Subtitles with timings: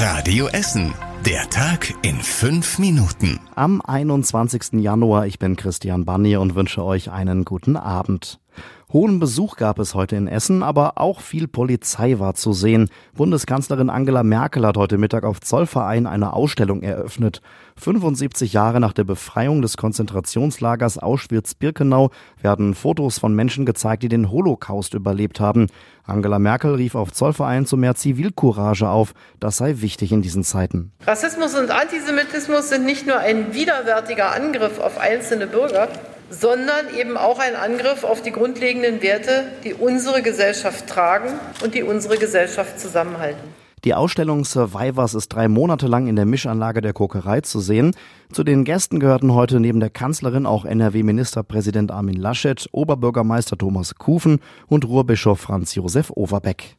[0.00, 0.94] Radio Essen.
[1.26, 3.40] Der Tag in fünf Minuten.
[3.56, 4.74] Am 21.
[4.74, 8.38] Januar, ich bin Christian Banni und wünsche euch einen guten Abend.
[8.90, 12.88] Hohen Besuch gab es heute in Essen, aber auch viel Polizei war zu sehen.
[13.14, 17.42] Bundeskanzlerin Angela Merkel hat heute Mittag auf Zollverein eine Ausstellung eröffnet.
[17.76, 24.30] 75 Jahre nach der Befreiung des Konzentrationslagers Auschwitz-Birkenau werden Fotos von Menschen gezeigt, die den
[24.30, 25.66] Holocaust überlebt haben.
[26.04, 29.12] Angela Merkel rief auf Zollverein zu mehr Zivilcourage auf.
[29.38, 30.92] Das sei wichtig in diesen Zeiten.
[31.06, 35.88] Rassismus und Antisemitismus sind nicht nur ein widerwärtiger Angriff auf einzelne Bürger,
[36.30, 41.82] sondern eben auch ein Angriff auf die grundlegenden Werte, die unsere Gesellschaft tragen und die
[41.82, 43.58] unsere Gesellschaft zusammenhalten.
[43.84, 47.94] Die Ausstellung Survivors ist drei Monate lang in der Mischanlage der Kokerei zu sehen.
[48.32, 54.40] Zu den Gästen gehörten heute neben der Kanzlerin auch NRW-Ministerpräsident Armin Laschet, Oberbürgermeister Thomas Kufen
[54.66, 56.76] und Ruhrbischof Franz Josef Overbeck.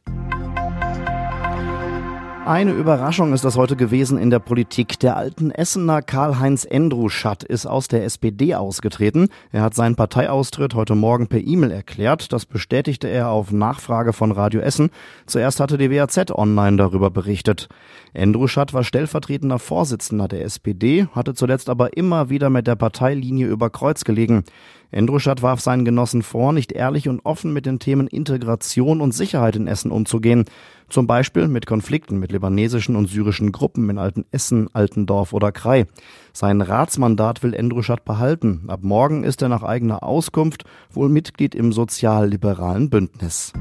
[2.46, 4.98] Eine Überraschung ist das heute gewesen in der Politik.
[4.98, 9.28] Der alten Essener Karl-Heinz Endruschat ist aus der SPD ausgetreten.
[9.52, 12.32] Er hat seinen Parteiaustritt heute Morgen per E-Mail erklärt.
[12.32, 14.90] Das bestätigte er auf Nachfrage von Radio Essen.
[15.26, 17.68] Zuerst hatte die WAZ online darüber berichtet.
[18.14, 23.70] Endruschat war stellvertretender Vorsitzender der SPD, hatte zuletzt aber immer wieder mit der Parteilinie über
[23.70, 24.44] Kreuz gelegen.
[24.90, 29.54] Endruschat warf seinen Genossen vor, nicht ehrlich und offen mit den Themen Integration und Sicherheit
[29.54, 30.46] in Essen umzugehen.
[30.90, 35.86] Zum Beispiel mit Konflikten mit libanesischen und syrischen Gruppen in Altenessen, Altendorf oder Krai.
[36.32, 38.64] Sein Ratsmandat will Endruschat behalten.
[38.66, 43.52] Ab morgen ist er nach eigener Auskunft wohl Mitglied im sozialliberalen Bündnis.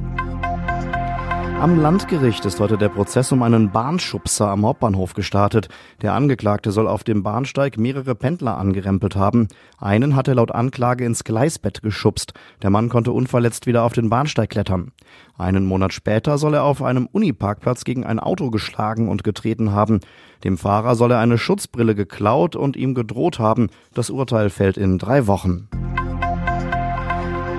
[1.60, 5.68] Am Landgericht ist heute der Prozess um einen Bahnschubser am Hauptbahnhof gestartet.
[6.02, 9.50] Der Angeklagte soll auf dem Bahnsteig mehrere Pendler angerempelt haben.
[9.78, 12.32] Einen hat er laut Anklage ins Gleisbett geschubst.
[12.62, 14.94] Der Mann konnte unverletzt wieder auf den Bahnsteig klettern.
[15.38, 20.00] Einen Monat später soll er auf einem Uniparkplatz gegen ein Auto geschlagen und getreten haben.
[20.46, 23.68] Dem Fahrer soll er eine Schutzbrille geklaut und ihm gedroht haben.
[23.94, 25.68] Das Urteil fällt in drei Wochen.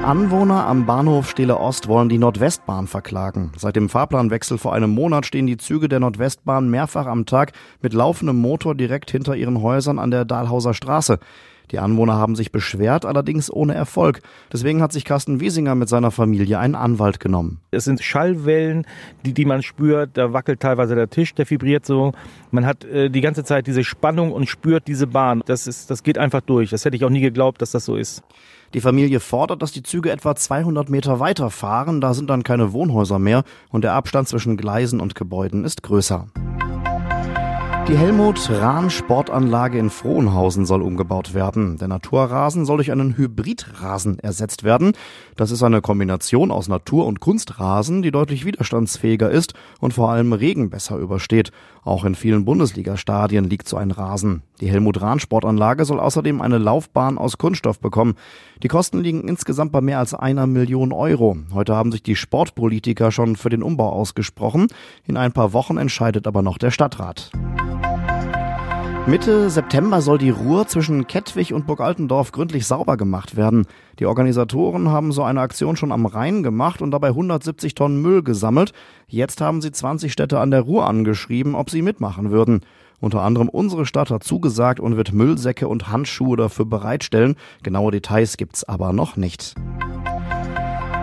[0.03, 3.53] Anwohner am Bahnhof Stele Ost wollen die Nordwestbahn verklagen.
[3.59, 7.53] Seit dem Fahrplanwechsel vor einem Monat stehen die Züge der Nordwestbahn mehrfach am Tag
[7.83, 11.19] mit laufendem Motor direkt hinter ihren Häusern an der Dahlhauser Straße.
[11.71, 14.21] Die Anwohner haben sich beschwert, allerdings ohne Erfolg.
[14.53, 17.61] Deswegen hat sich Carsten Wiesinger mit seiner Familie einen Anwalt genommen.
[17.71, 18.87] Es sind Schallwellen,
[19.25, 20.11] die, die man spürt.
[20.15, 22.13] Da wackelt teilweise der Tisch, der vibriert so.
[22.51, 25.43] Man hat äh, die ganze Zeit diese Spannung und spürt diese Bahn.
[25.47, 26.71] Das, ist, das geht einfach durch.
[26.71, 28.23] Das hätte ich auch nie geglaubt, dass das so ist.
[28.75, 32.01] Die Familie fordert, dass die Züge etwa 200 Meter weiter fahren.
[32.01, 36.27] Da sind dann keine Wohnhäuser mehr und der Abstand zwischen Gleisen und Gebäuden ist größer.
[37.89, 41.77] Die Helmut-Rahn-Sportanlage in Frohnhausen soll umgebaut werden.
[41.79, 44.93] Der Naturrasen soll durch einen Hybridrasen ersetzt werden.
[45.37, 50.33] Das ist eine Kombination aus Natur- und Kunstrasen, die deutlich widerstandsfähiger ist und vor allem
[50.33, 51.51] Regen besser übersteht.
[51.83, 54.43] Auch in vielen Bundesliga-Stadien liegt so ein Rasen.
[54.61, 58.15] Die Helmut-Rahn-Sportanlage soll außerdem eine Laufbahn aus Kunststoff bekommen.
[58.63, 61.39] Die Kosten liegen insgesamt bei mehr als einer Million Euro.
[61.53, 64.69] Heute haben sich die Sportpolitiker schon für den Umbau ausgesprochen.
[65.07, 67.33] In ein paar Wochen entscheidet aber noch der Stadtrat.
[69.07, 73.67] Mitte September soll die Ruhr zwischen Kettwig und Burg Altendorf gründlich sauber gemacht werden.
[73.99, 78.23] Die Organisatoren haben so eine Aktion schon am Rhein gemacht und dabei 170 Tonnen Müll
[78.23, 78.73] gesammelt.
[79.09, 82.61] Jetzt haben sie 20 Städte an der Ruhr angeschrieben, ob sie mitmachen würden.
[83.01, 87.37] Unter anderem unsere Stadt hat zugesagt und wird Müllsäcke und Handschuhe dafür bereitstellen.
[87.63, 89.55] Genaue Details gibt's aber noch nicht.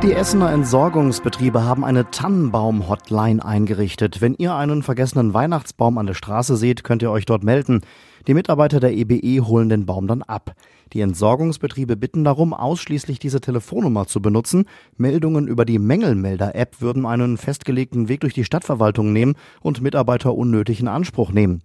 [0.04, 4.22] Die Essener Entsorgungsbetriebe haben eine Tannenbaum-Hotline eingerichtet.
[4.22, 7.82] Wenn ihr einen vergessenen Weihnachtsbaum an der Straße seht, könnt ihr euch dort melden.
[8.28, 10.54] Die Mitarbeiter der EBE holen den Baum dann ab.
[10.92, 14.66] Die Entsorgungsbetriebe bitten darum, ausschließlich diese Telefonnummer zu benutzen.
[14.98, 20.82] Meldungen über die Mängelmelder-App würden einen festgelegten Weg durch die Stadtverwaltung nehmen und Mitarbeiter unnötig
[20.82, 21.62] in Anspruch nehmen.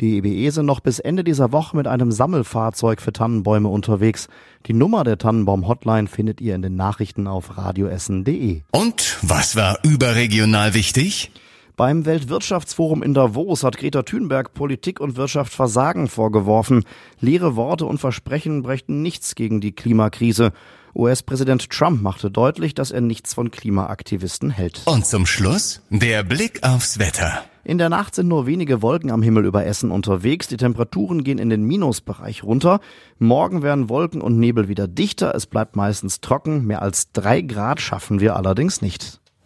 [0.00, 4.28] Die EBE sind noch bis Ende dieser Woche mit einem Sammelfahrzeug für Tannenbäume unterwegs.
[4.66, 8.62] Die Nummer der Tannenbaum-Hotline findet ihr in den Nachrichten auf radioessen.de.
[8.72, 11.30] Und was war überregional wichtig?
[11.80, 16.84] Beim Weltwirtschaftsforum in Davos hat Greta Thunberg Politik und Wirtschaft Versagen vorgeworfen.
[17.20, 20.52] Leere Worte und Versprechen brächten nichts gegen die Klimakrise.
[20.94, 24.82] US-Präsident Trump machte deutlich, dass er nichts von Klimaaktivisten hält.
[24.84, 27.44] Und zum Schluss der Blick aufs Wetter.
[27.64, 30.48] In der Nacht sind nur wenige Wolken am Himmel über Essen unterwegs.
[30.48, 32.80] Die Temperaturen gehen in den Minusbereich runter.
[33.18, 35.34] Morgen werden Wolken und Nebel wieder dichter.
[35.34, 36.66] Es bleibt meistens trocken.
[36.66, 39.19] Mehr als drei Grad schaffen wir allerdings nicht.